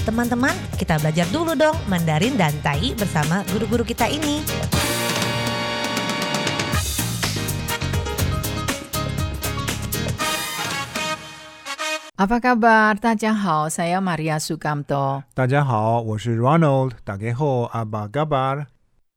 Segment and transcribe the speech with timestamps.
[0.00, 4.40] Teman-teman, kita belajar dulu dong Mandarin dan Tai bersama guru-guru kita ini.
[12.16, 12.96] Apa kabar?
[12.96, 15.24] Tajahau, saya Maria Sukamto.
[15.36, 16.96] Tadjahau, saya Ronald.
[17.04, 18.68] Tageho, apa kabar?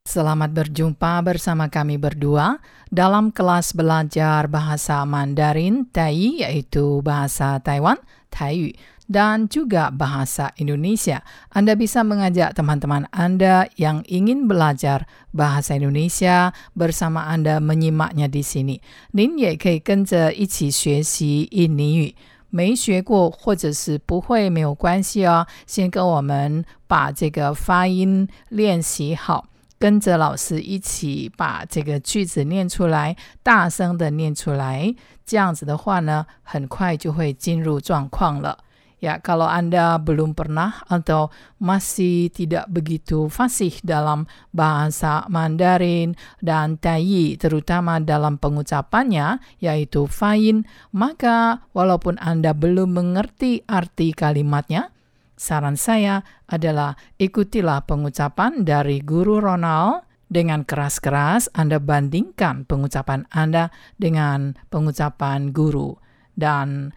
[0.04, 2.60] Selamat berjumpa bersama kami berdua
[2.92, 7.96] dalam kelas belajar bahasa Mandarin Tai, yaitu bahasa Taiwan,
[8.28, 8.76] Taiyu
[9.09, 11.25] dan juga bahasa Indonesia.
[11.49, 18.81] Anda bisa mengajak teman-teman Anda yang ingin belajar bahasa Indonesia bersama Anda menyimaknya di sini.
[19.11, 22.15] 您也可以跟着一起学习印尼语。
[22.51, 29.45] 没学过或者是不会没有关系哦，先跟我们把这个发音练习好，
[29.77, 34.93] 跟着老师一起把这个句子念出来，大声的念出来。
[35.27, 38.57] 这样子的话呢，很快就会进入状况了。
[39.04, 41.28] Ya, kalau Anda belum pernah atau
[41.60, 50.64] masih tidak begitu fasih dalam bahasa Mandarin dan Tai, terutama dalam pengucapannya, yaitu fain,
[50.96, 54.88] maka walaupun Anda belum mengerti arti kalimatnya,
[55.36, 60.08] saran saya adalah ikutilah pengucapan dari Guru Ronald.
[60.24, 63.68] Dengan keras-keras Anda bandingkan pengucapan Anda
[64.00, 66.00] dengan pengucapan guru.
[66.34, 66.90] Dan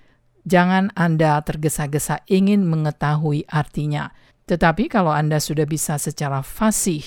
[0.47, 4.15] Jangan Anda tergesa-gesa ingin mengetahui artinya.
[4.47, 7.03] Tetapi kalau Anda sudah bisa secara fasih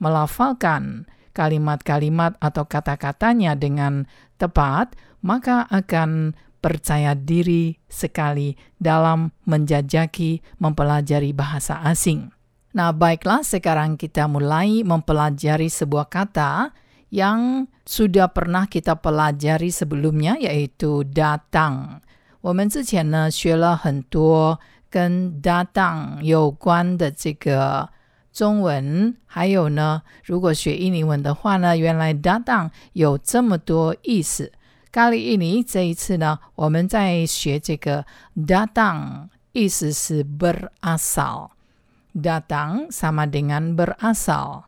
[0.00, 1.04] melafalkan
[1.36, 4.08] kalimat-kalimat atau kata-katanya dengan
[4.40, 6.32] tepat, maka akan
[6.64, 12.32] percaya diri sekali dalam menjajaki mempelajari bahasa asing.
[12.72, 16.72] Nah, baiklah sekarang kita mulai mempelajari sebuah kata
[17.12, 22.00] yang sudah pernah kita pelajari sebelumnya yaitu datang.
[22.41, 27.89] 我们之前呢学了很多跟搭档有关的这个
[28.31, 34.51] 中文，还有呢，如果学印尼文的话呢，原来搭档有这么多意思。
[34.91, 38.05] 咖喱印尼这一次呢，我们在学这个
[38.35, 44.65] datang，意思是 berasal。datang sama dengan berasal，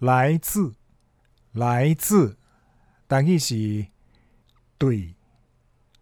[0.00, 0.74] 来自，
[1.52, 2.36] 来自，
[3.06, 3.86] 但意是
[4.76, 5.14] 对，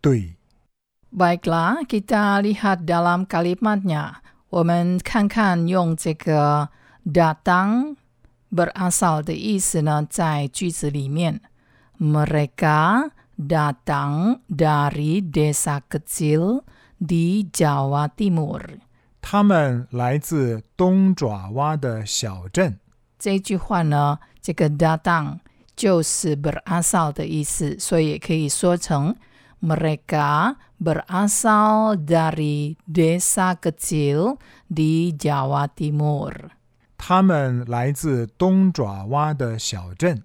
[0.00, 0.35] 对。
[1.12, 4.22] Baiklah, kita lihat dalam kalimatnya.
[4.48, 6.70] 我们看看用这个
[7.04, 7.96] datang
[8.50, 11.40] berasal 的意思呢，在句子里面，
[11.98, 16.64] mereka datang dari desa kecil
[16.98, 18.80] di Jawa Timur。
[19.20, 22.78] 他们来自东爪哇的小镇。
[23.18, 25.38] 这句话呢，这个 datang
[25.76, 29.14] 就是 berasal 的意思，所以也可以说成
[29.62, 34.36] mereka berasal dari desa kecil
[34.66, 36.58] di Jawa Timur.
[36.98, 40.22] 他们来自东爪哇的小镇。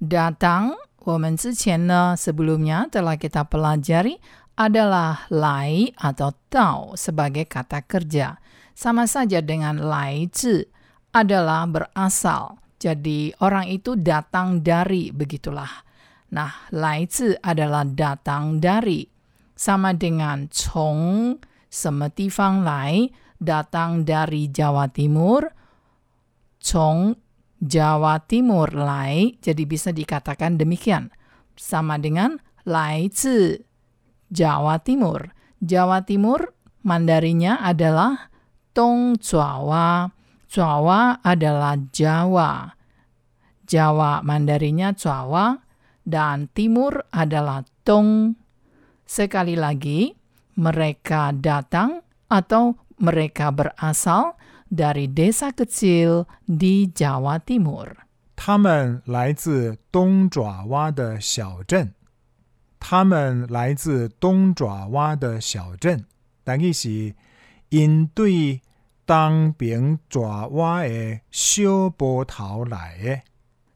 [0.00, 0.74] Datang,
[1.06, 4.18] 我们之前呢 sebelumnya telah kita pelajari
[4.58, 8.42] adalah lai atau tau sebagai kata kerja.
[8.74, 10.66] Sama saja dengan lai zi
[11.14, 12.58] adalah berasal.
[12.78, 15.86] Jadi orang itu datang dari begitulah.
[16.32, 19.08] Nah, 来自 adalah datang dari.
[19.56, 21.40] Sama dengan 从
[21.72, 23.08] 什么地方来
[23.40, 25.56] datang dari Jawa Timur.
[26.60, 27.16] 从
[27.64, 31.08] Jawa Timur 来 jadi bisa dikatakan demikian.
[31.56, 32.38] Sama dengan
[32.68, 33.64] 来自
[34.28, 35.32] Jawa Timur.
[35.64, 36.52] Jawa Timur
[36.84, 38.30] Mandarinya adalah
[38.76, 40.12] Tong Jawa.
[40.46, 42.76] Jawa adalah Jawa.
[43.66, 45.68] Jawa Mandarinya Jawa
[46.04, 48.34] dan timur adalah Tong.
[49.08, 50.12] Sekali lagi,
[50.56, 54.36] mereka datang atau mereka berasal
[54.68, 58.04] dari desa kecil di Jawa Timur.
[58.36, 61.94] 他们来自东爪哇的小镇。
[62.78, 66.04] 他们来自东爪哇的小镇，
[66.44, 67.14] 但意是
[67.70, 68.62] 因对
[69.04, 73.22] 东边爪哇的小波头来的。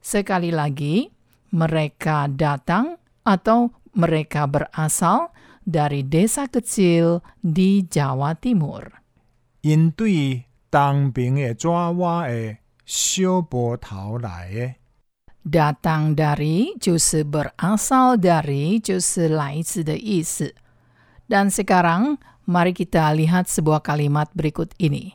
[0.01, 1.11] Sekali lagi,
[1.53, 5.31] mereka datang atau mereka berasal
[5.63, 9.03] dari desa kecil di Jawa Timur.
[9.63, 14.75] 因对东边的爪哇的小波头来的。
[15.45, 20.55] Datang dari 就是 berasal dari 就是来自的意思。
[21.29, 25.15] Dan sekarang mari kita lihat sebuah kalimat berikut ini.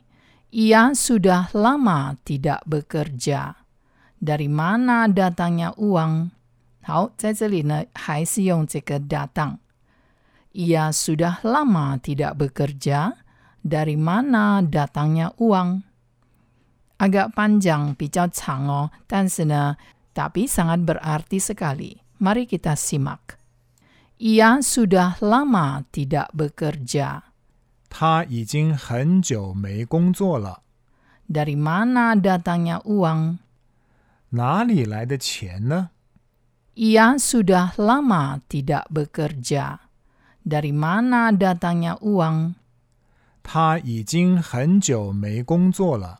[0.51, 3.60] Ia sudah lama tidak bekerja.
[4.21, 6.31] Dari mana datangnya uang?
[6.83, 13.13] 好，在这里呢，还是用这个 datang。Ia sudah lama tidak bekerja.
[13.67, 15.83] dari mana datangnya uang?
[16.97, 19.77] Agak panjang, 比较长哦，但是呢，
[20.15, 22.01] tapi sangat berarti sekali.
[22.17, 23.37] Mari kita simak.
[24.17, 27.21] Ia sudah lama tidak bekerja.
[27.89, 30.63] 他已经很久没工作了，
[31.29, 33.37] Dari mana datangnya uang?
[34.31, 35.89] 哪里来的钱呢？
[36.75, 39.81] Ia sudah lama tidak bekerja.
[40.45, 42.55] Dari mana datangnya uang?
[43.41, 46.19] 他已经很久没工作了，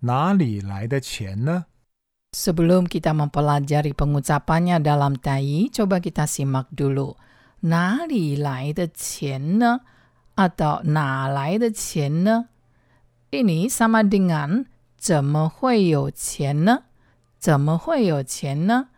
[0.00, 1.64] 哪里来的钱呢？
[2.32, 7.16] Sebelum kita mempelajari pengucapannya dalam Tai, coba kita simak dulu.
[7.60, 9.80] 哪里来的钱呢?
[10.36, 12.48] Atau 哪来的钱呢?
[13.30, 14.66] Ini sama dengan
[14.96, 16.84] 怎么会有钱呢?
[17.38, 18.88] 怎么会有钱呢?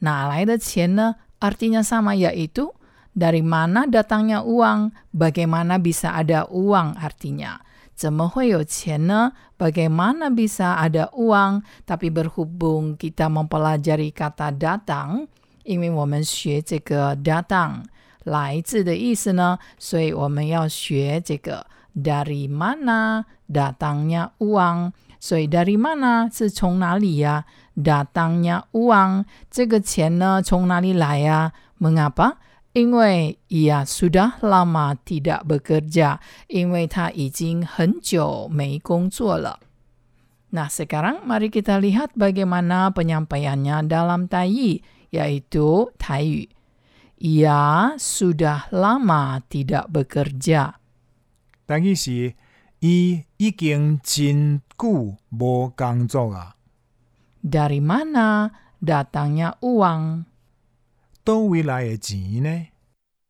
[0.00, 1.16] 哪来的钱呢?
[1.40, 2.72] Artinya sama yaitu
[3.14, 7.60] dari mana datangnya uang, bagaimana bisa ada uang artinya.
[7.94, 9.32] 怎么会有钱呢?
[9.56, 11.62] Bagaimana bisa ada uang?
[11.86, 15.28] Tapi berhubung kita mempelajari kata datang,
[15.64, 17.84] 因为我们学这个 datang
[18.24, 24.92] 来自的意思呢，所以我们要学这个 dari mana datangnya uang。
[25.20, 27.44] 所以 dari mana 是从哪里呀、
[27.76, 32.36] datangnya uang 这个钱呢从哪里来呀、Mengapa?
[32.74, 39.60] 因为 ia sudah lama tidak bekerja，因为他已经很久没工作了。
[40.50, 46.48] Nah, sekarang mari kita lihat bagaimana penyampaiannya dalam Tai, yaitu Tai.
[47.18, 50.74] Ia sudah lama tidak bekerja.
[51.66, 52.34] 但伊是
[52.80, 56.56] 伊已经真久无工作啊，
[57.42, 58.50] Dari mana
[58.82, 60.24] datangnya uang?
[61.24, 62.68] 倒位来的钱呢？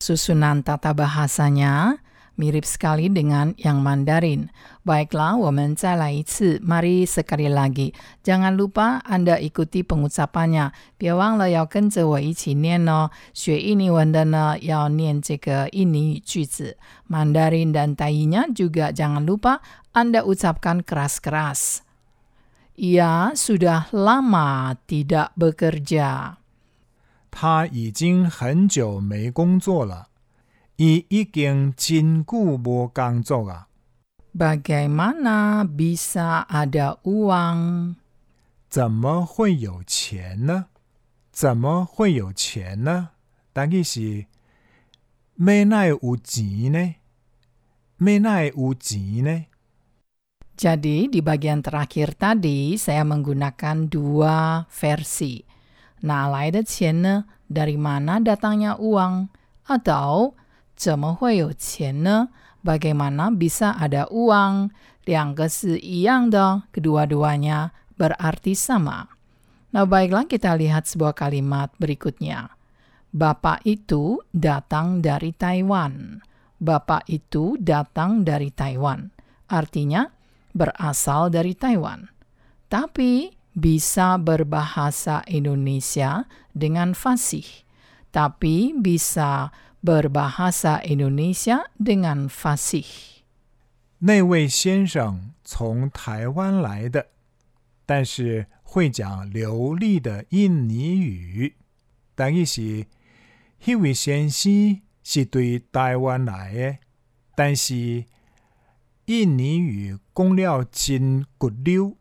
[0.01, 2.03] Susunan tata bahasanya
[2.39, 4.51] mirip sekali dengan yang Mandarin.
[4.85, 6.59] Baiklah, 我们再来一次.
[6.61, 7.95] Mari sekali lagi.
[8.23, 10.73] Jangan lupa Anda ikuti pengucapannya.
[10.99, 13.11] 别忘了要跟着我一起念哦。
[13.33, 16.77] 学印尼文的呢，要念这个印尼语句子。
[17.09, 19.61] Mandarin dan Tainya juga jangan lupa
[19.93, 21.81] Anda ucapkan keras-keras.
[22.75, 26.43] Ia sudah lama tidak bekerja.
[27.31, 30.07] 他已经很久没工作了，
[30.79, 33.69] 伊已经真久无工作啊。
[34.37, 37.95] Bagaimana bisa ada uang?
[38.69, 40.67] 怎么会有钱呢？
[41.31, 43.11] 怎么会有钱呢？
[43.53, 44.27] 但伊是
[45.35, 46.95] 咩奈有钱呢？
[47.97, 49.47] 咩奈有钱呢？
[50.55, 55.43] Jadi di bagian terakhir tadi saya menggunakan dua versi.
[56.03, 57.15] Nah, de qian ne?
[57.51, 59.31] Dari mana datangnya uang?
[59.67, 60.39] Atau
[60.79, 62.29] 怎么会有钱呢?
[62.65, 64.71] Bagaimana bisa ada uang?
[65.05, 69.09] 两个是一样的, kedua-duanya berarti sama.
[69.75, 72.55] Nah, baiklah kita lihat sebuah kalimat berikutnya.
[73.15, 76.23] Bapak itu datang dari Taiwan.
[76.59, 79.11] Bapak itu datang dari Taiwan.
[79.51, 80.09] Artinya
[80.55, 82.11] berasal dari Taiwan.
[82.71, 87.47] Tapi bisa berbahasa Indonesia dengan fasih.
[88.11, 89.51] Tapi bisa
[89.85, 92.87] berbahasa Indonesia dengan fasih.
[93.99, 97.07] 那位先生从台湾来的，
[97.87, 101.55] 但是会讲流利的印尼语。
[102.15, 102.87] 但伊是，
[103.63, 106.79] 迄位先生是对台湾来的，
[107.35, 108.05] 但是
[109.07, 111.97] 印尼语讲了真骨溜。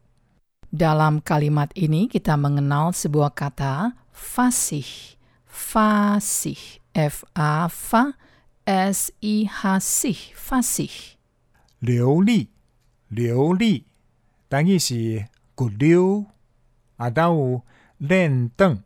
[0.74, 5.16] Dalam kalimat ini kita mengenal sebuah kata fasih.
[5.46, 6.77] Fasih.
[6.94, 8.20] F-A-F-S-I-H-Sih.
[10.36, 11.18] Fasih.
[11.80, 12.50] 流利，
[13.10, 13.86] 流利，
[14.48, 16.26] 但伊是骨溜，
[16.96, 17.62] 啊，到有
[17.98, 18.80] 练凳。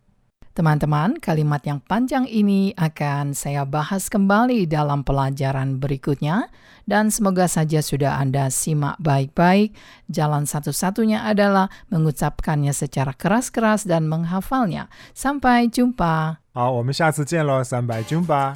[0.58, 6.50] Teman-teman, kalimat yang panjang ini akan saya bahas kembali dalam pelajaran berikutnya
[6.90, 9.78] dan semoga saja sudah Anda simak baik-baik.
[10.10, 14.90] Jalan satu-satunya adalah mengucapkannya secara keras-keras dan menghafalnya.
[15.14, 16.41] Sampai jumpa.
[16.55, 18.53] 好，我们下次见喽，三百军吧。